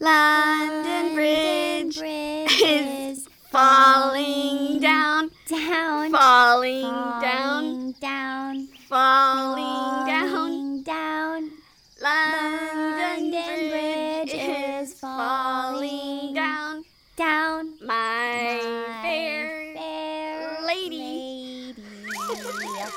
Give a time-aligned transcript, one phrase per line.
[0.00, 10.30] London Bridge Bridge is falling down, down, falling down, falling down, falling down.
[10.30, 11.50] falling down.
[12.02, 16.84] London London Bridge Bridge is is falling falling down.
[17.16, 21.74] Down, My my fair fair lady.
[21.76, 21.76] lady.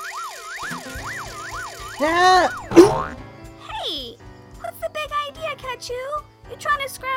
[2.05, 2.62] Ah!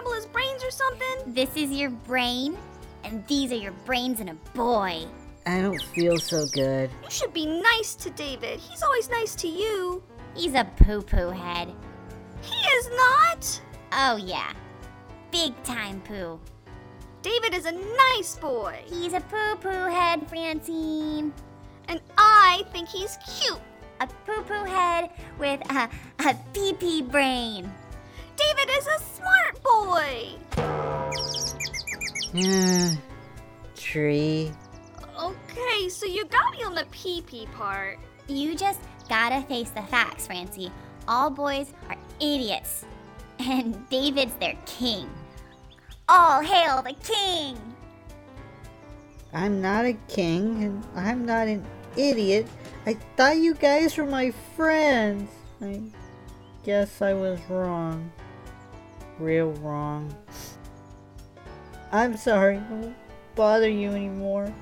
[0.06, 1.34] Trying his brains or something?
[1.34, 2.56] This is your brain,
[3.04, 5.04] and these are your brains in a boy.
[5.46, 6.90] I don't feel so good.
[7.04, 8.58] You should be nice to David.
[8.58, 10.02] He's always nice to you.
[10.34, 11.72] He's a poo poo head.
[12.42, 13.60] He is not.
[13.92, 14.52] Oh, yeah.
[15.30, 16.38] Big time poo.
[17.22, 21.32] David is a nice boy, He's a poo poo head, Francine.
[21.88, 23.58] and I think he's cute.
[24.00, 25.88] A poo poo head with a,
[26.20, 27.68] a pee pee brain.
[28.36, 29.35] David is a smart
[29.66, 30.28] boy.
[32.32, 32.94] Yeah.
[33.76, 34.52] Tree.
[35.18, 37.98] Okay, so you got me on the pee pee part.
[38.28, 40.70] You just gotta face the facts, Francie.
[41.08, 42.84] All boys are idiots.
[43.38, 45.10] And David's their king.
[46.08, 47.58] All hail the king!
[49.34, 51.62] I'm not a king, and I'm not an
[51.96, 52.46] idiot.
[52.86, 55.30] I thought you guys were my friends.
[55.60, 55.82] I
[56.64, 58.10] guess I was wrong.
[59.18, 60.14] Real wrong.
[61.92, 62.58] I'm sorry.
[62.58, 62.96] I won't
[63.34, 64.52] bother you anymore.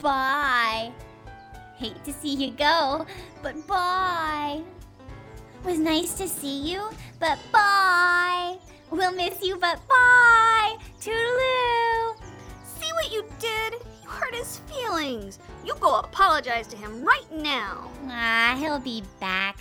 [0.00, 0.92] Bye.
[1.76, 3.04] Hate to see you go,
[3.42, 4.62] but bye.
[5.64, 8.56] Was nice to see you, but bye.
[8.90, 10.76] We'll miss you, but bye.
[11.00, 12.16] Toodaloo.
[12.62, 13.74] See what you did?
[14.02, 15.38] You hurt his feelings.
[15.64, 17.90] You go apologize to him right now.
[18.06, 19.58] Ah, he'll be back.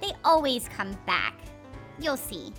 [0.00, 1.34] They always come back.
[2.00, 2.52] You'll see.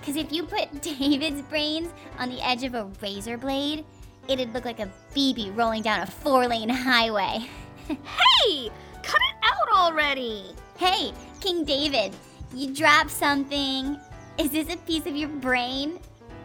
[0.00, 3.84] Because if you put David's brains on the edge of a razor blade,
[4.28, 7.38] it'd look like a BB rolling down a four lane highway.
[7.88, 8.70] Hey,
[9.02, 10.54] cut it out already.
[10.78, 12.14] hey, King David,
[12.54, 13.98] you dropped something.
[14.38, 15.98] Is this a piece of your brain?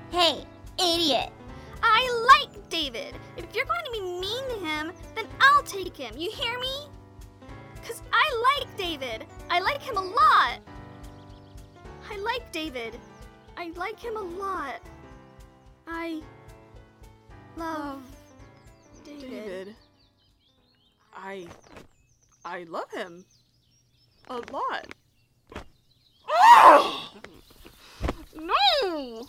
[0.09, 0.43] Hey,
[0.79, 1.29] idiot.
[1.83, 3.15] I like David.
[3.37, 6.15] If you're going to be mean to him, then I'll take him.
[6.17, 6.87] You hear me?
[7.75, 9.25] Because I like David.
[9.51, 10.59] I like him a lot.
[12.09, 12.97] I like David.
[13.57, 14.81] I like him a lot.
[15.87, 16.21] I
[17.57, 18.01] love
[19.03, 19.29] David.
[19.29, 19.75] David.
[21.15, 21.47] I.
[22.43, 23.25] I love him.
[24.29, 24.87] A lot.
[26.29, 27.11] Oh!
[28.37, 29.25] No!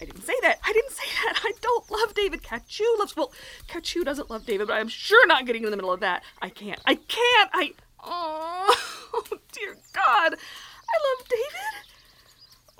[0.00, 0.58] I didn't say that.
[0.62, 1.40] I didn't say that.
[1.42, 2.42] I don't love David.
[2.42, 3.16] Katchoo loves.
[3.16, 3.32] Well,
[3.68, 6.22] Katchoo doesn't love David, but I'm sure not getting in the middle of that.
[6.42, 6.78] I can't.
[6.84, 7.50] I can't.
[7.54, 7.72] I.
[8.04, 8.76] Oh,
[9.14, 10.34] oh dear God.
[10.34, 11.93] I love David.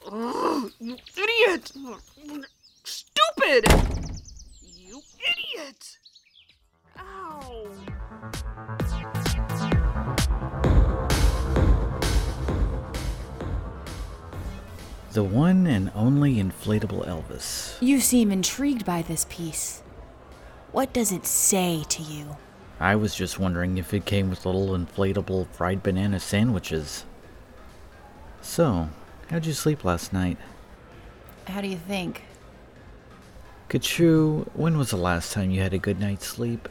[0.06, 1.72] Oh, you idiot.
[2.84, 3.64] Stupid.
[4.62, 5.96] You idiot.
[6.98, 7.66] Ow.
[15.12, 17.76] The one and only inflatable Elvis.
[17.80, 19.82] You seem intrigued by this piece.
[20.72, 22.36] What does it say to you?
[22.80, 27.04] I was just wondering if it came with little inflatable fried banana sandwiches.
[28.42, 28.90] So,
[29.28, 30.38] how'd you sleep last night?
[31.46, 32.22] How do you think?
[33.68, 36.68] Katchoo, when was the last time you had a good night's sleep?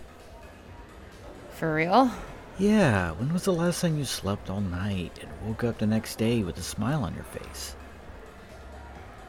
[1.51, 2.11] For real?
[2.59, 6.17] Yeah, when was the last time you slept all night and woke up the next
[6.17, 7.75] day with a smile on your face?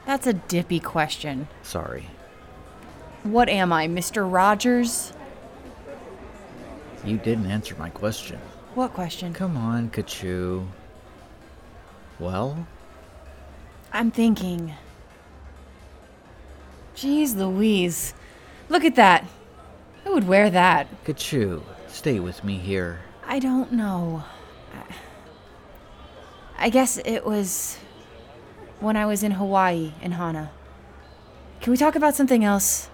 [0.07, 1.49] That's a dippy question.
[1.63, 2.09] Sorry.
[3.23, 4.31] What am I, Mr.
[4.31, 5.15] Rogers?
[7.05, 8.39] You didn't answer my question.
[8.75, 9.33] What question?
[9.33, 10.67] Come on, Katchoo.
[12.19, 12.67] Well,
[13.95, 14.75] I'm thinking.
[16.97, 18.13] Jeez Louise.
[18.69, 19.25] Look at that.
[20.03, 20.89] Who would wear that?
[21.05, 22.99] Katchoo, stay with me here.
[23.25, 24.25] I don't know.
[24.75, 24.95] I-
[26.67, 27.79] I guess it was
[28.81, 30.51] when I was in Hawaii in Hana.
[31.61, 32.89] Can we talk about something else?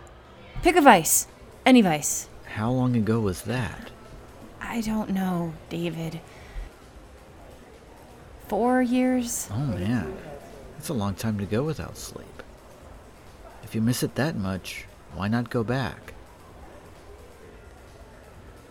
[0.63, 1.27] Pick a vice.
[1.65, 2.29] Any vice.
[2.57, 3.91] How long ago was that?
[4.61, 6.21] I don't know, David.
[8.49, 9.49] Four years?
[9.53, 10.17] Oh man,
[10.81, 12.43] that's a long time to go without sleep.
[13.63, 16.15] If you miss it that much, why not go back?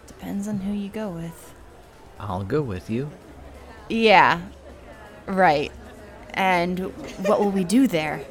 [0.07, 1.53] Depends on who you go with.
[2.19, 3.11] I'll go with you.
[3.89, 4.41] Yeah,
[5.27, 5.71] right.
[6.33, 6.79] And
[7.27, 8.25] what will we do there?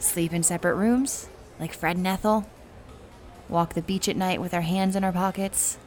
[0.00, 1.28] Sleep in separate rooms?
[1.60, 2.48] Like Fred and Ethel?
[3.48, 5.78] Walk the beach at night with our hands in our pockets?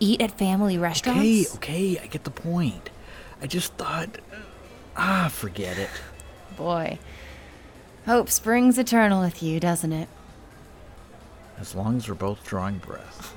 [0.00, 1.20] Eat at family restaurants?
[1.56, 2.88] Okay, okay, I get the point.
[3.42, 4.16] I just thought.
[4.96, 5.90] Ah, forget it.
[6.56, 6.98] Boy,
[8.06, 10.08] hope springs eternal with you, doesn't it?
[11.60, 13.34] As long as we're both drawing breath.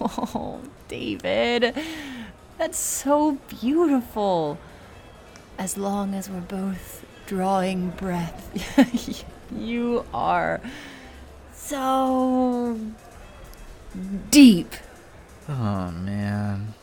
[0.00, 1.76] Oh, David,
[2.58, 4.58] that's so beautiful.
[5.58, 9.24] As long as we're both drawing breath,
[9.56, 10.60] you are
[11.52, 12.78] so
[14.30, 14.74] deep.
[15.48, 16.74] Oh, man.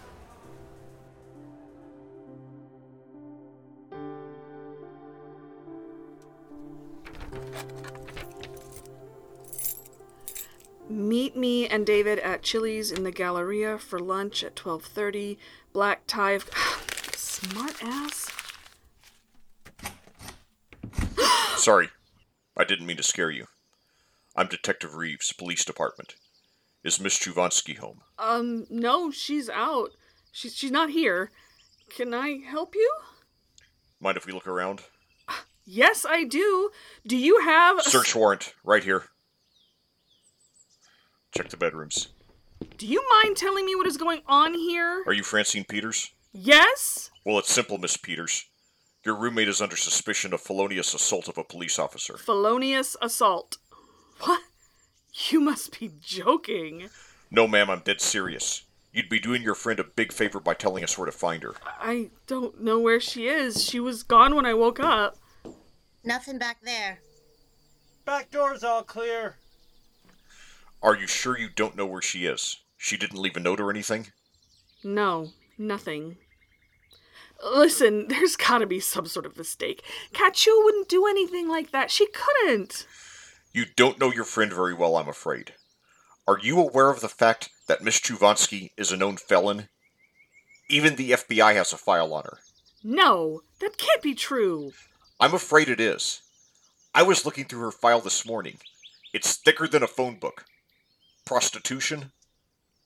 [10.90, 15.38] Meet me and David at Chili's in the Galleria for lunch at 12:30.
[15.72, 16.44] Black tie of
[17.16, 18.30] smart ass.
[21.58, 21.90] Sorry,
[22.56, 23.48] I didn't mean to scare you.
[24.36, 26.16] I'm Detective Reeves, Police Department.
[26.84, 28.02] Is Miss Choovanski home?
[28.20, 29.92] Um no, she's out.
[30.32, 31.32] She's she's not here.
[31.90, 32.92] Can I help you?
[34.00, 34.84] Mind if we look around?
[35.66, 36.70] Yes, I do.
[37.08, 39.06] Do you have a- Search warrant, right here.
[41.36, 42.10] Check the bedrooms.
[42.78, 45.04] Do you mind telling me what is going on here?
[45.08, 46.12] Are you Francine Peters?
[46.32, 47.12] Yes?
[47.26, 48.46] Well, it's simple, Miss Peters.
[49.06, 52.18] Your roommate is under suspicion of felonious assault of a police officer.
[52.18, 53.58] Felonious assault.
[54.22, 54.42] What?
[55.30, 56.90] You must be joking.
[57.30, 58.64] No, ma'am, I'm dead serious.
[58.92, 61.56] You'd be doing your friend a big favor by telling us where to find her.
[61.80, 63.64] I don't know where she is.
[63.64, 65.18] She was gone when I woke up.
[66.04, 67.00] Nothing back there.
[68.06, 69.38] Back door's all clear.
[70.82, 72.58] Are you sure you don't know where she is?
[72.78, 74.08] She didn't leave a note or anything?
[74.84, 76.18] No, nothing.
[77.42, 79.82] Listen, there's gotta be some sort of mistake.
[80.14, 81.90] Katchoo wouldn't do anything like that.
[81.90, 82.86] She couldn't.
[83.54, 85.54] You don't know your friend very well, I'm afraid.
[86.28, 89.70] Are you aware of the fact that Miss Choovanski is a known felon?
[90.70, 92.40] Even the FBI has a file on her.
[92.84, 94.74] No, that can't be true.
[95.24, 96.22] I'm afraid it is.
[96.94, 98.58] I was looking through her file this morning.
[99.14, 100.44] It's thicker than a phone book.
[101.26, 102.12] Prostitution?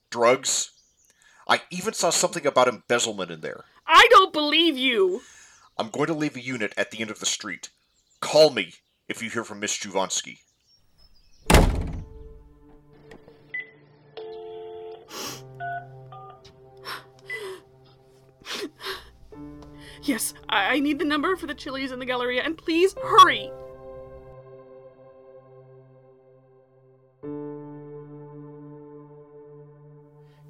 [0.08, 0.70] Drugs?
[1.48, 3.64] I even saw something about embezzlement in there.
[3.88, 5.22] I don't believe you.
[5.76, 7.70] I'm going to leave a unit at the end of the street.
[8.20, 8.74] Call me
[9.08, 10.38] if you hear from Miss Choovanski.
[20.02, 23.50] Yes, I, I need the number for the Chili's in the Galleria, and please hurry.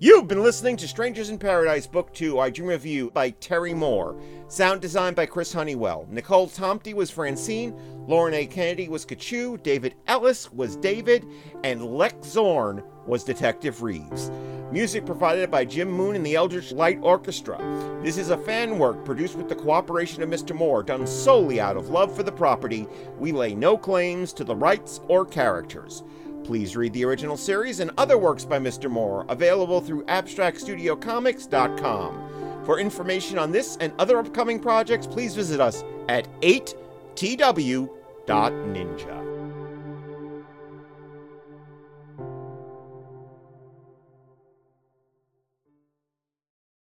[0.01, 3.75] You've been listening to Strangers in Paradise, Book 2, I Dream of You by Terry
[3.75, 4.17] Moore.
[4.47, 6.07] Sound design by Chris Honeywell.
[6.09, 7.75] Nicole Tomty was Francine,
[8.07, 8.47] Lauren A.
[8.47, 11.27] Kennedy was Katchoo, David Ellis was David,
[11.65, 14.31] and Lex Zorn was Detective Reeves.
[14.71, 17.57] Music provided by Jim Moon and the Eldritch Light Orchestra.
[18.03, 20.55] This is a fan work produced with the cooperation of Mr.
[20.55, 22.87] Moore, done solely out of love for the property.
[23.19, 26.03] We lay no claims to the rights or characters.
[26.45, 28.91] Please read the original series and other works by Mr.
[28.91, 32.65] Moore, available through abstractstudiocomics.com.
[32.67, 37.89] For information on this and other upcoming projects, please visit us at 8tw.ninja.